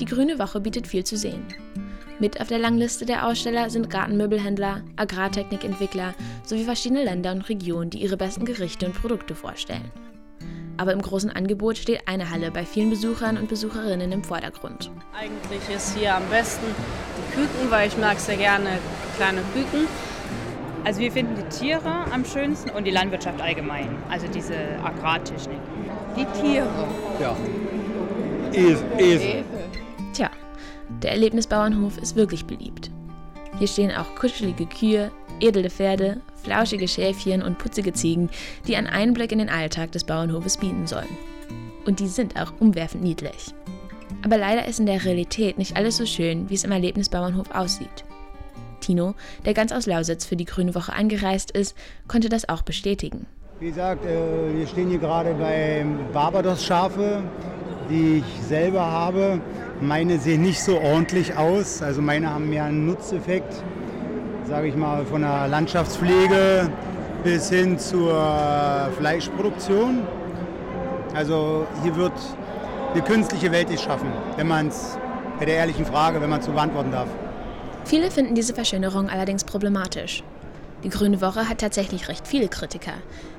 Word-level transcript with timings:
Die 0.00 0.06
Grüne 0.06 0.38
Woche 0.38 0.60
bietet 0.60 0.86
viel 0.86 1.04
zu 1.04 1.18
sehen. 1.18 1.44
Mit 2.18 2.40
auf 2.40 2.48
der 2.48 2.58
Langliste 2.58 3.04
der 3.04 3.26
Aussteller 3.26 3.68
sind 3.68 3.90
Gartenmöbelhändler, 3.90 4.80
Agrartechnikentwickler 4.96 6.14
sowie 6.42 6.64
verschiedene 6.64 7.04
Länder 7.04 7.32
und 7.32 7.46
Regionen, 7.50 7.90
die 7.90 8.02
ihre 8.02 8.16
besten 8.16 8.46
Gerichte 8.46 8.86
und 8.86 8.94
Produkte 8.94 9.34
vorstellen. 9.34 9.90
Aber 10.78 10.94
im 10.94 11.02
großen 11.02 11.28
Angebot 11.28 11.76
steht 11.76 12.08
eine 12.08 12.30
Halle 12.30 12.50
bei 12.50 12.64
vielen 12.64 12.88
Besuchern 12.88 13.36
und 13.36 13.50
Besucherinnen 13.50 14.10
im 14.10 14.24
Vordergrund. 14.24 14.90
Eigentlich 15.14 15.60
ist 15.74 15.94
hier 15.94 16.14
am 16.14 16.26
besten 16.30 16.64
die 17.18 17.34
Küken, 17.34 17.70
weil 17.70 17.88
ich 17.88 17.98
mag 17.98 18.18
sehr 18.18 18.38
gerne 18.38 18.78
kleine 19.18 19.42
Küken. 19.52 19.86
Also 20.82 21.00
wir 21.00 21.12
finden 21.12 21.34
die 21.36 21.58
Tiere 21.58 22.06
am 22.10 22.24
schönsten 22.24 22.70
und 22.70 22.84
die 22.84 22.90
Landwirtschaft 22.90 23.38
allgemein, 23.42 23.90
also 24.08 24.26
diese 24.28 24.56
Agrartechnik. 24.82 25.60
Die 26.16 26.24
Tiere. 26.40 26.88
Ja. 27.20 27.36
Esel. 28.52 28.84
Esel. 28.98 29.44
Der 31.02 31.12
Erlebnisbauernhof 31.12 31.96
ist 31.98 32.16
wirklich 32.16 32.44
beliebt. 32.44 32.90
Hier 33.58 33.68
stehen 33.68 33.92
auch 33.92 34.14
kuschelige 34.14 34.66
Kühe, 34.66 35.10
edle 35.40 35.70
Pferde, 35.70 36.20
flauschige 36.42 36.88
Schäfchen 36.88 37.42
und 37.42 37.58
putzige 37.58 37.92
Ziegen, 37.92 38.28
die 38.66 38.76
einen 38.76 38.86
Einblick 38.86 39.32
in 39.32 39.38
den 39.38 39.48
Alltag 39.48 39.92
des 39.92 40.04
Bauernhofes 40.04 40.58
bieten 40.58 40.86
sollen. 40.86 41.16
Und 41.86 42.00
die 42.00 42.08
sind 42.08 42.38
auch 42.40 42.52
umwerfend 42.60 43.02
niedlich. 43.02 43.54
Aber 44.22 44.36
leider 44.36 44.66
ist 44.66 44.80
in 44.80 44.86
der 44.86 45.04
Realität 45.04 45.56
nicht 45.56 45.76
alles 45.76 45.96
so 45.96 46.04
schön, 46.04 46.50
wie 46.50 46.54
es 46.54 46.64
im 46.64 46.72
Erlebnisbauernhof 46.72 47.50
aussieht. 47.54 48.04
Tino, 48.80 49.14
der 49.44 49.54
ganz 49.54 49.72
aus 49.72 49.86
Lausitz 49.86 50.24
für 50.26 50.36
die 50.36 50.44
Grüne 50.44 50.74
Woche 50.74 50.92
angereist 50.92 51.50
ist, 51.50 51.76
konnte 52.08 52.28
das 52.28 52.48
auch 52.48 52.62
bestätigen. 52.62 53.26
Wie 53.60 53.68
gesagt, 53.68 54.04
äh, 54.06 54.54
wir 54.54 54.66
stehen 54.66 54.88
hier 54.88 54.98
gerade 54.98 55.34
bei 55.34 55.84
Barbados-Schafe, 56.12 57.22
die 57.90 58.18
ich 58.18 58.42
selber 58.42 58.80
habe. 58.80 59.40
Meine 59.80 60.18
sehen 60.18 60.42
nicht 60.42 60.62
so 60.62 60.78
ordentlich 60.78 61.36
aus. 61.36 61.80
Also 61.80 62.02
meine 62.02 62.28
haben 62.30 62.50
mehr 62.50 62.64
einen 62.64 62.86
Nutzeffekt, 62.86 63.54
sage 64.46 64.68
ich 64.68 64.76
mal, 64.76 65.06
von 65.06 65.22
der 65.22 65.48
Landschaftspflege 65.48 66.70
bis 67.24 67.48
hin 67.48 67.78
zur 67.78 68.90
Fleischproduktion. 68.98 70.00
Also 71.14 71.66
hier 71.82 71.96
wird 71.96 72.12
eine 72.92 73.02
künstliche 73.02 73.50
Welt 73.52 73.70
geschaffen, 73.70 74.08
wenn 74.36 74.48
man 74.48 74.68
es 74.68 74.98
bei 75.38 75.46
der 75.46 75.56
ehrlichen 75.56 75.86
Frage, 75.86 76.20
wenn 76.20 76.28
man 76.28 76.40
es 76.40 76.46
so 76.46 76.52
beantworten 76.52 76.92
darf. 76.92 77.08
Viele 77.84 78.10
finden 78.10 78.34
diese 78.34 78.52
Verschönerung 78.52 79.08
allerdings 79.08 79.44
problematisch. 79.44 80.22
Die 80.84 80.90
Grüne 80.90 81.20
Woche 81.20 81.48
hat 81.48 81.58
tatsächlich 81.58 82.08
recht 82.08 82.28
viele 82.28 82.48
Kritiker. 82.48 82.92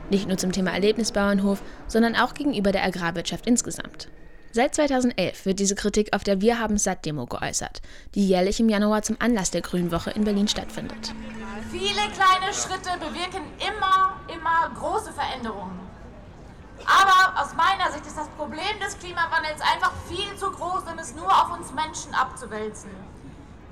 Nicht 0.10 0.28
nur 0.28 0.38
zum 0.38 0.52
Thema 0.52 0.72
Erlebnisbauernhof, 0.72 1.62
sondern 1.88 2.16
auch 2.16 2.34
gegenüber 2.34 2.72
der 2.72 2.84
Agrarwirtschaft 2.84 3.46
insgesamt. 3.46 4.10
Seit 4.54 4.76
2011 4.76 5.46
wird 5.46 5.60
diese 5.60 5.76
Kritik 5.76 6.14
auf 6.14 6.26
der 6.26 6.42
Wir 6.42 6.60
haben 6.60 6.78
satt 6.78 7.06
Demo 7.06 7.26
geäußert, 7.26 7.82
die 8.16 8.28
jährlich 8.28 8.60
im 8.60 8.68
Januar 8.68 9.02
zum 9.02 9.16
Anlass 9.20 9.52
der 9.52 9.62
Grünen 9.62 9.94
Woche 9.94 10.12
in 10.12 10.26
Berlin 10.26 10.50
stattfindet. 10.50 11.14
Viele 11.72 12.02
kleine 12.12 12.54
Schritte 12.54 13.00
bewirken 13.00 13.48
immer, 13.60 14.20
immer 14.28 14.72
große 14.78 15.14
Veränderungen. 15.14 15.80
Aber 16.86 17.42
aus 17.42 17.54
meiner 17.56 17.94
Sicht 17.94 18.06
ist 18.06 18.18
das 18.18 18.28
Problem 18.30 18.78
des 18.84 19.00
Klimawandels 19.00 19.62
einfach 19.62 19.94
viel 20.10 20.36
zu 20.38 20.52
groß, 20.52 20.84
um 20.92 21.00
es 21.00 21.16
nur 21.16 21.30
auf 21.30 21.58
uns 21.58 21.72
Menschen 21.72 22.14
abzuwälzen. 22.14 22.90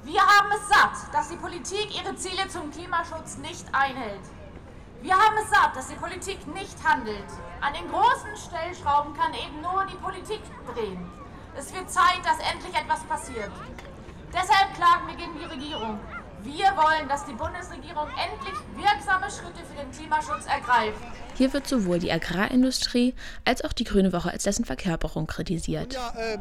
Wir 0.06 0.22
haben 0.22 0.50
es 0.56 0.70
satt, 0.70 1.14
dass 1.14 1.28
die 1.28 1.36
Politik 1.36 1.90
ihre 1.92 2.16
Ziele 2.16 2.48
zum 2.48 2.72
Klimaschutz 2.72 3.38
nicht 3.38 3.66
einhält. 3.74 4.22
Wir 5.02 5.14
haben 5.14 5.38
es 5.42 5.50
satt, 5.50 5.76
dass 5.76 5.88
die 5.88 5.96
Politik 5.96 6.46
nicht 6.54 6.76
handelt. 6.84 7.30
An 7.62 7.74
den 7.74 7.88
großen 7.90 8.36
Stellschrauben 8.36 9.14
kann 9.14 9.34
eben 9.34 9.62
nur 9.62 9.86
die 9.86 9.96
Politik 9.96 10.42
drehen. 10.74 11.00
Es 11.58 11.74
wird 11.74 11.90
Zeit, 11.90 12.20
dass 12.24 12.38
endlich 12.52 12.76
etwas 12.76 13.04
passiert. 13.06 13.52
Deshalb 14.34 14.74
klagen 14.76 15.08
wir 15.08 15.16
gegen 15.16 15.40
die 15.40 15.46
Regierung. 15.46 16.00
Wir 16.44 16.66
wollen, 16.76 17.08
dass 17.08 17.26
die 17.26 17.34
Bundesregierung 17.34 18.08
endlich 18.10 18.56
wirksame 18.76 19.30
Schritte 19.30 19.60
für 19.68 19.82
den 19.82 19.92
Klimaschutz 19.92 20.46
ergreift. 20.46 21.00
Hier 21.36 21.52
wird 21.54 21.68
sowohl 21.68 22.00
die 22.00 22.12
Agrarindustrie 22.12 23.14
als 23.46 23.64
auch 23.64 23.74
die 23.74 23.84
Grüne 23.86 24.12
Woche 24.14 24.32
als 24.32 24.44
dessen 24.44 24.66
Verkörperung 24.66 25.28
kritisiert. 25.28 25.94
Ja, 25.94 26.14
äh, 26.18 26.38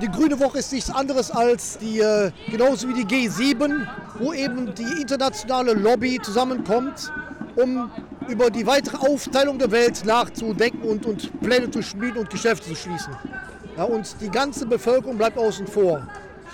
die 0.00 0.08
Grüne 0.08 0.38
Woche 0.40 0.58
ist 0.58 0.72
nichts 0.72 0.90
anderes 0.90 1.30
als 1.30 1.78
die, 1.78 2.00
äh, 2.00 2.30
genauso 2.50 2.88
wie 2.88 3.04
die 3.04 3.04
G7, 3.04 3.86
wo 4.18 4.32
eben 4.32 4.74
die 4.74 5.00
internationale 5.02 5.72
Lobby 5.72 6.20
zusammenkommt, 6.22 7.10
um 7.56 7.90
über 8.28 8.50
die 8.50 8.66
weitere 8.66 8.96
Aufteilung 8.98 9.58
der 9.58 9.70
Welt 9.70 10.04
nachzudenken 10.04 10.82
und, 10.82 11.06
und 11.06 11.40
Pläne 11.40 11.70
zu 11.70 11.82
schmieden 11.82 12.18
und 12.18 12.30
Geschäfte 12.30 12.68
zu 12.68 12.76
schließen. 12.76 13.14
Ja, 13.76 13.84
und 13.84 14.16
die 14.20 14.30
ganze 14.30 14.66
Bevölkerung 14.66 15.18
bleibt 15.18 15.38
außen 15.38 15.66
vor. 15.66 16.06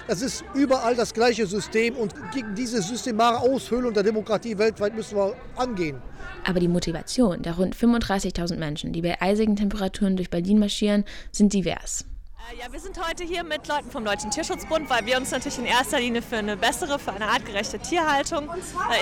Es 0.08 0.22
ist 0.22 0.44
überall 0.54 0.96
das 0.96 1.14
gleiche 1.14 1.46
System 1.46 1.94
und 1.96 2.14
gegen 2.32 2.54
diese 2.54 2.82
systemare 2.82 3.38
Aushöhlung 3.38 3.92
der 3.92 4.02
Demokratie 4.02 4.58
weltweit 4.58 4.94
müssen 4.94 5.16
wir 5.16 5.34
angehen. 5.56 6.02
Aber 6.44 6.58
die 6.58 6.68
Motivation 6.68 7.42
der 7.42 7.54
rund 7.54 7.76
35.000 7.76 8.56
Menschen, 8.56 8.92
die 8.92 9.02
bei 9.02 9.20
eisigen 9.20 9.54
Temperaturen 9.54 10.16
durch 10.16 10.30
Berlin 10.30 10.58
marschieren, 10.58 11.04
sind 11.30 11.52
divers. 11.52 12.04
Ja, 12.50 12.70
wir 12.70 12.80
sind 12.80 12.98
heute 13.08 13.24
hier 13.24 13.44
mit 13.44 13.66
Leuten 13.68 13.90
vom 13.90 14.04
Deutschen 14.04 14.30
Tierschutzbund, 14.30 14.90
weil 14.90 15.06
wir 15.06 15.16
uns 15.16 15.30
natürlich 15.30 15.58
in 15.58 15.64
erster 15.64 16.00
Linie 16.00 16.22
für 16.22 16.36
eine 16.36 16.56
bessere, 16.56 16.98
für 16.98 17.12
eine 17.12 17.26
artgerechte 17.26 17.78
Tierhaltung 17.78 18.50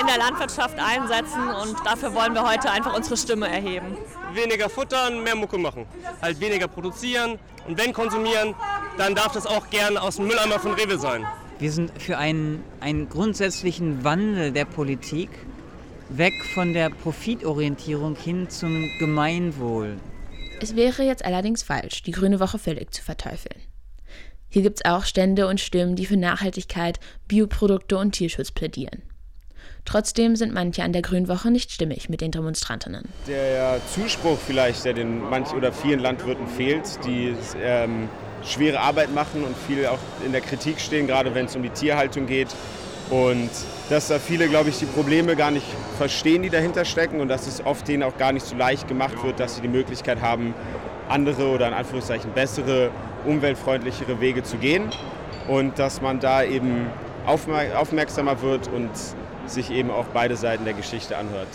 in 0.01 0.07
der 0.07 0.19
Landwirtschaft 0.19 0.79
einsetzen 0.79 1.49
und 1.49 1.77
dafür 1.85 2.15
wollen 2.15 2.35
wir 2.35 2.49
heute 2.49 2.71
einfach 2.71 2.95
unsere 2.95 3.17
Stimme 3.17 3.49
erheben. 3.49 3.97
Weniger 4.35 4.69
futtern, 4.69 5.25
mehr 5.25 5.35
Mucke 5.35 5.59
machen. 5.59 5.87
Halt 6.23 6.39
weniger 6.39 6.69
produzieren 6.69 7.39
und 7.67 7.77
wenn 7.79 7.93
konsumieren, 7.93 8.55
dann 8.99 9.15
darf 9.15 9.33
das 9.33 9.47
auch 9.47 9.69
gern 9.71 9.97
aus 9.97 10.17
dem 10.17 10.27
Mülleimer 10.27 10.61
von 10.61 10.75
Rewe 10.75 10.99
sein. 10.99 11.27
Wir 11.59 11.73
sind 11.73 11.91
für 12.01 12.19
einen, 12.19 12.63
einen 12.81 13.09
grundsätzlichen 13.09 14.05
Wandel 14.05 14.53
der 14.53 14.65
Politik 14.65 15.31
weg 16.09 16.35
von 16.55 16.73
der 16.73 16.91
Profitorientierung 16.91 18.17
hin 18.17 18.49
zum 18.49 18.89
Gemeinwohl. 18.99 19.99
Es 20.63 20.77
wäre 20.77 21.03
jetzt 21.03 21.25
allerdings 21.25 21.63
falsch, 21.63 22.03
die 22.03 22.11
Grüne 22.11 22.39
Woche 22.39 22.59
völlig 22.59 22.93
zu 22.93 23.03
verteufeln. 23.03 23.61
Hier 24.51 24.63
gibt 24.63 24.81
es 24.81 24.85
auch 24.85 25.05
Stände 25.05 25.47
und 25.47 25.59
Stimmen, 25.59 25.97
die 25.97 26.05
für 26.05 26.19
Nachhaltigkeit, 26.19 27.01
Bioprodukte 27.29 27.97
und 27.97 28.13
Tierschutz 28.13 28.51
plädieren. 28.51 29.03
Trotzdem 29.87 30.37
sind 30.37 30.53
manche 30.53 30.83
an 30.83 30.93
der 30.93 31.01
Grünen 31.01 31.29
Woche 31.29 31.51
nicht 31.51 31.73
stimmig 31.73 32.11
mit 32.11 32.21
den 32.21 32.31
Demonstrantinnen. 32.31 33.09
Der 33.27 33.81
Zuspruch 33.95 34.39
vielleicht, 34.39 34.85
der 34.85 34.93
den 34.93 35.21
manch 35.31 35.53
oder 35.55 35.73
vielen 35.73 36.01
Landwirten 36.01 36.47
fehlt, 36.47 36.99
die 37.07 37.35
ähm, 37.63 38.09
schwere 38.45 38.81
Arbeit 38.81 39.15
machen 39.15 39.45
und 39.45 39.57
viel 39.57 39.87
auch 39.87 39.99
in 40.27 40.33
der 40.33 40.43
Kritik 40.43 40.81
stehen, 40.81 41.07
gerade 41.07 41.35
wenn 41.35 41.47
es 41.47 41.57
um 41.57 41.63
die 41.63 41.71
Tierhaltung 41.71 42.27
geht. 42.27 42.49
Und 43.11 43.51
dass 43.89 44.07
da 44.07 44.21
viele, 44.21 44.49
glaube 44.49 44.71
ich, 44.71 44.79
die 44.79 44.87
Probleme 44.87 45.35
gar 45.35 45.51
nicht 45.51 45.67
verstehen, 45.99 46.43
die 46.43 46.51
dahinter 46.51 46.85
stecken 46.85 47.21
und 47.21 47.29
dass 47.29 47.49
es 47.49 47.65
oft 47.67 47.87
denen 47.89 48.05
auch 48.05 48.17
gar 48.17 48.33
nicht 48.33 48.47
so 48.47 48.57
leicht 48.57 48.87
gemacht 48.87 49.23
wird, 49.25 49.41
dass 49.41 49.57
sie 49.57 49.63
die 49.63 49.69
Möglichkeit 49.69 50.21
haben, 50.21 50.55
andere 51.09 51.49
oder 51.49 51.67
in 51.67 51.75
Anführungszeichen 51.75 52.33
bessere, 52.33 52.91
umweltfreundlichere 53.27 54.21
Wege 54.21 54.45
zu 54.45 54.57
gehen 54.59 54.91
und 55.49 55.79
dass 55.79 56.01
man 56.01 56.21
da 56.21 56.45
eben 56.45 56.87
aufmerksamer 57.27 58.41
wird 58.43 58.69
und 58.69 58.91
sich 59.47 59.71
eben 59.71 59.91
auch 59.91 60.07
beide 60.15 60.37
Seiten 60.37 60.65
der 60.65 60.75
Geschichte 60.75 61.17
anhört. 61.17 61.49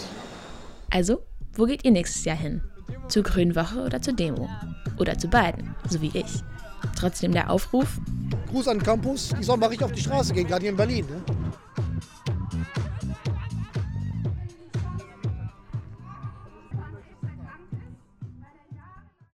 Also, 0.91 1.23
wo 1.53 1.65
geht 1.65 1.85
ihr 1.85 1.91
nächstes 1.91 2.25
Jahr 2.25 2.37
hin? 2.37 2.61
Zur 3.07 3.23
Grünen 3.23 3.55
Woche 3.55 3.79
oder 3.79 4.01
zur 4.01 4.13
Demo? 4.13 4.49
Oder 4.97 5.17
zu 5.17 5.27
beiden, 5.29 5.73
so 5.89 6.01
wie 6.01 6.11
ich. 6.13 6.43
Trotzdem 6.97 7.31
der 7.31 7.49
Aufruf. 7.49 7.87
Gruß 8.49 8.67
an 8.67 8.77
den 8.77 8.83
Campus, 8.83 9.29
die 9.39 9.43
sollen 9.43 9.59
mal 9.59 9.67
richtig 9.67 9.85
auf 9.85 9.91
die 9.91 10.01
Straße 10.01 10.33
gehen, 10.33 10.47
gerade 10.47 10.61
hier 10.61 10.71
in 10.71 10.77
Berlin. 10.77 11.05
Ne? 11.05 11.34